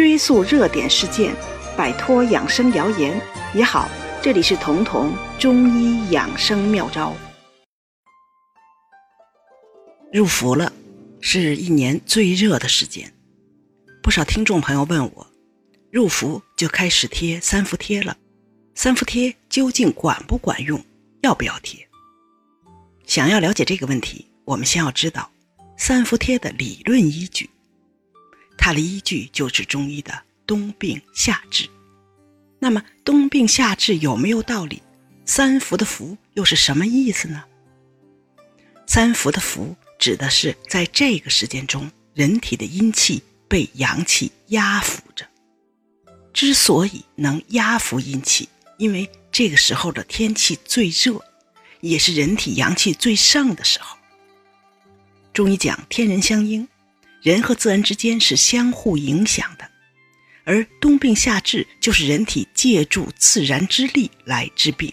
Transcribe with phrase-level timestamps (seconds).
[0.00, 1.36] 追溯热点事件，
[1.76, 3.20] 摆脱养生谣言
[3.54, 3.86] 也好。
[4.22, 7.14] 这里是彤彤中医养生妙招。
[10.10, 10.72] 入伏了，
[11.20, 13.12] 是一年最热的时间。
[14.02, 15.26] 不少听众朋友问我，
[15.92, 18.16] 入伏就开始贴三伏贴了，
[18.74, 20.82] 三伏贴究竟管不管用？
[21.20, 21.86] 要不要贴？
[23.04, 25.30] 想要了解这个问题，我们先要知道
[25.76, 27.50] 三伏贴的理论依据。
[28.60, 31.66] 它的依据就是中医的冬病夏治。
[32.58, 34.82] 那么冬病夏治有没有道理？
[35.24, 37.42] 三伏的伏又是什么意思呢？
[38.86, 45.26] 三伏的伏指的是在这个时间中，人体的阴气被阳气压伏着。
[46.34, 48.46] 之所以能压伏阴气，
[48.76, 51.18] 因为这个时候的天气最热，
[51.80, 53.96] 也是人体阳气最盛的时候。
[55.32, 56.68] 中医讲天人相应。
[57.22, 59.70] 人和自然之间是相互影响的，
[60.44, 64.92] 而冬病夏治就是人体借助自然之力来治病，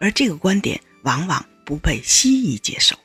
[0.00, 2.96] 而这个观点往往不被西医接受，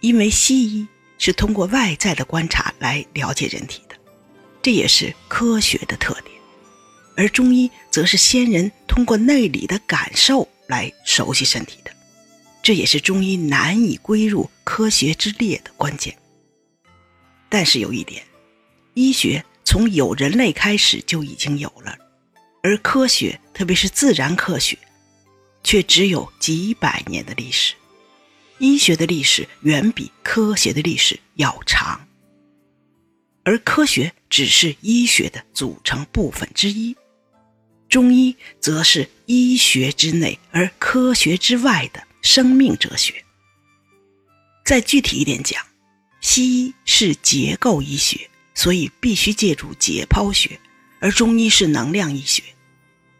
[0.00, 3.96] 因为西医是通过外在的观察来了解人体的，
[4.60, 6.36] 这也是科学的特点，
[7.16, 11.90] 而中医则是先人通过内里的感受来熟悉身体的，
[12.62, 16.14] 这也是中医难以归入科学之列的关键。
[17.50, 18.24] 但是有一点，
[18.94, 21.98] 医学从有人类开始就已经有了，
[22.62, 24.78] 而科学，特别是自然科学，
[25.64, 27.74] 却只有几百年的历史。
[28.58, 32.06] 医学的历史远比科学的历史要长，
[33.42, 36.94] 而科学只是医学的组成部分之一，
[37.88, 43.24] 中医则是医学之内而科学之外的生命哲学。
[44.64, 45.69] 再具体一点讲。
[46.20, 50.60] 西医是结构医学，所以必须借助解剖学，
[51.00, 52.42] 而中医是能量医学。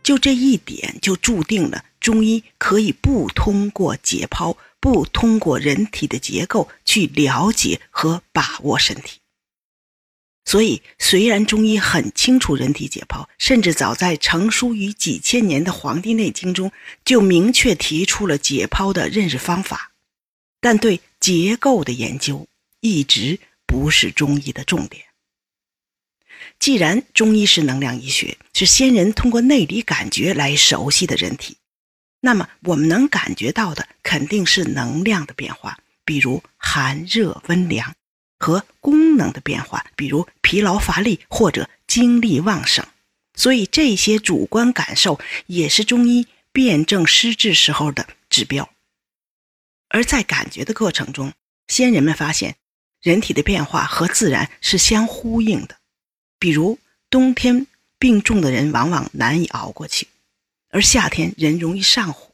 [0.02, 9.18] 就这一点，就注定了中医可以不通过解剖，不通过人体的结构去了解和把握身体。
[10.46, 16.72] 所以，虽然中医很清楚人体解剖，甚至早在成书于几千年的《黄帝内经》中
[17.04, 19.92] 就明确提出了解剖的认识方法，
[20.60, 22.48] 但对结构的研究。
[22.80, 25.04] 一直不是中医的重点。
[26.58, 31.56] 既然中医是能量医学，是先人通过内里感觉来熟悉的人体，
[32.20, 37.92] 那么我们能感觉到的肯定是能量的变化，比如寒热温凉；
[38.38, 42.86] 和功能的变化，比如疲劳乏力或者精力旺盛。
[43.34, 48.70] 所以这些主观感受也是中医辨证施治时候的指标。
[49.88, 51.32] 而在感觉的过程中，
[51.68, 52.56] 先人们发现。
[53.02, 55.76] 人体的变化和自然是相呼应的，
[56.38, 56.78] 比如
[57.08, 57.66] 冬天
[57.98, 60.08] 病重的人往往难以熬过去，
[60.68, 62.30] 而夏天人容易上火，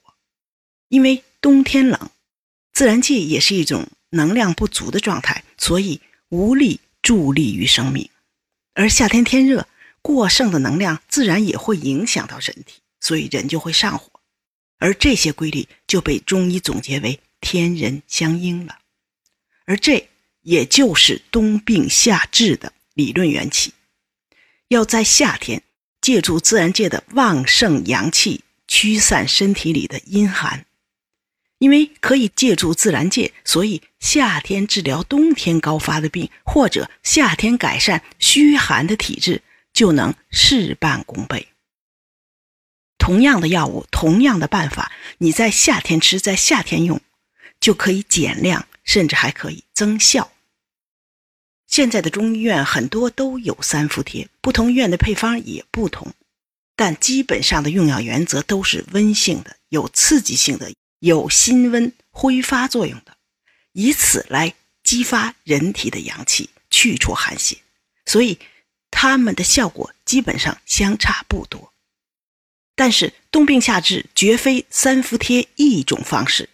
[0.88, 2.10] 因为冬天冷，
[2.72, 6.00] 自然界也是一种能量不足的状态，所以
[6.30, 8.10] 无力助力于生命；
[8.74, 9.68] 而夏天天热，
[10.02, 14.10] 过剩的能量自然也会影响到人体，所以人就会上火，
[14.78, 18.80] 而这些规律就被中医总结为天人相应了，
[19.66, 20.08] 而这。
[20.46, 23.74] 也就是冬病夏治的理论缘起，
[24.68, 25.64] 要在夏天
[26.00, 30.64] 借助自然界的旺盛阳气驱散身体里的阴寒，
[31.58, 39.42] 因为可以借助自然界，所以夏天治疗冬天高发的病，或者夏天改善虚寒的体质，
[39.72, 41.48] 就能事半功倍。
[42.98, 47.00] 同样的药物，同样的办法，你在夏天吃，在夏天用，
[47.58, 50.30] 就可以减量，甚至还可以增效。
[51.76, 56.10] 现在的中医院很多都有三伏贴，不同医院的配方也不同，
[56.74, 63.14] 但基本上的用药原则都是温性的、有刺激性的、有辛温挥发作用的，
[63.74, 64.54] 以此来
[64.84, 67.58] 激发人体的阳气，去除寒邪，
[68.06, 68.38] 所以
[68.90, 71.74] 它们的效果基本上相差不多。
[72.74, 76.48] 但是冬病夏治绝非三伏贴一种方式，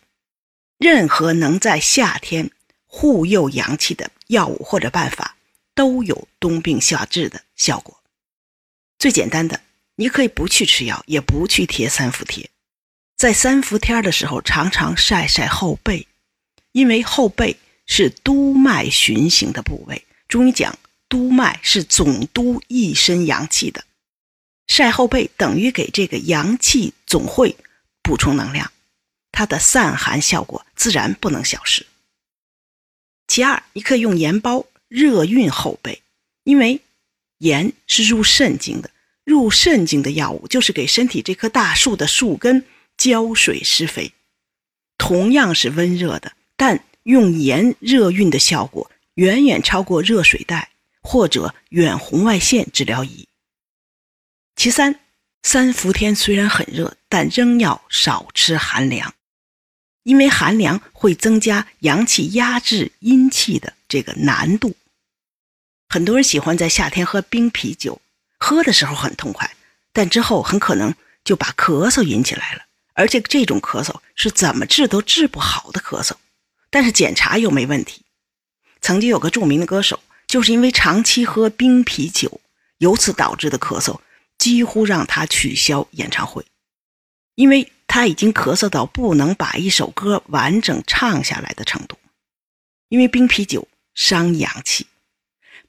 [0.78, 2.50] 任何能在夏天
[2.86, 4.10] 护佑阳气的。
[4.32, 5.36] 药物或者办法
[5.74, 8.02] 都有冬病夏治的效果。
[8.98, 9.60] 最简单的，
[9.96, 12.50] 你可以不去吃药，也不去贴三伏贴，
[13.16, 16.06] 在三伏天的时候，常常晒晒后背，
[16.72, 17.56] 因为后背
[17.86, 20.04] 是督脉循行的部位。
[20.28, 23.84] 中医讲，督脉是总督一身阳气的，
[24.66, 27.56] 晒后背等于给这个阳气总会
[28.02, 28.72] 补充能量，
[29.30, 31.86] 它的散寒效果自然不能小视。
[33.32, 36.02] 其二，你可以用盐包热熨后背，
[36.44, 36.82] 因为
[37.38, 38.90] 盐是入肾经的，
[39.24, 42.66] 入肾经的药物就是给身体这棵大树的树根
[42.98, 44.12] 浇水施肥，
[44.98, 50.68] 同样是温热的，但用盐热熨的效果远远超过热水袋
[51.00, 53.26] 或者远红外线治疗仪。
[54.56, 55.00] 其三，
[55.42, 59.14] 三伏天虽然很热，但仍要少吃寒凉，
[60.02, 64.74] 因为寒凉会增加阳气压制阴气的这个难度。
[65.88, 68.00] 很多人喜欢在夏天喝冰啤酒，
[68.38, 69.54] 喝的时候很痛快，
[69.92, 70.94] 但之后很可能
[71.24, 72.62] 就把咳嗽引起来了，
[72.94, 76.14] 而且这种咳嗽是怎么治都治不好的咳嗽，
[76.70, 78.02] 但是检查又没问题。
[78.80, 82.40] 曾经有个著名的歌手，就是因为长期喝冰啤酒，
[82.78, 84.00] 由此导致的咳嗽，
[84.38, 86.44] 几乎让他取消演唱会，
[87.36, 91.98] 因为他已经咳嗽到不能把一首歌完整唱下来的程度，
[92.88, 94.86] 因为冰啤酒伤阳气。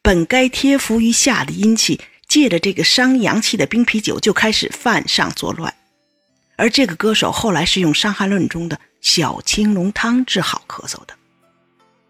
[0.02, 2.00] 本该贴服于下的阴气，
[2.30, 5.76] 借着这个伤阳气的冰啤酒，就开始犯上作乱。
[6.56, 11.14] 而这个歌手后来是用《伤寒论》中的小青龙汤治好咳嗽的。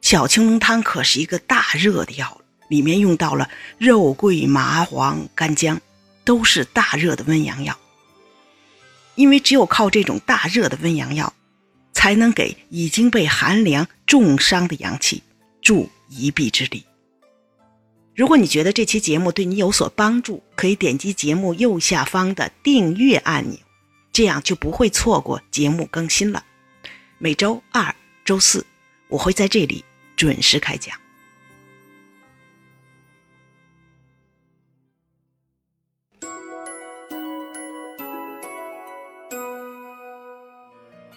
[0.02, 3.50] 小青龙汤可是一个大热的药，里面用到了
[3.80, 5.82] 肉桂、麻黄、干姜，
[6.24, 7.76] 都是大热的温阳药。
[9.16, 11.34] 因为只有靠这种大热的温阳药，
[11.94, 15.22] 才能给已经被寒凉重伤的阳气
[15.62, 16.84] 助一臂之力。
[18.16, 23.58] 如果你觉得这期节目对你有所帮助，可以点击节目右下方的订阅按钮，
[24.12, 26.44] 这样就不会错过节目更新了。
[27.18, 28.66] 每周二、周四
[29.08, 29.84] 我会在这里
[30.16, 31.03] 准时开讲。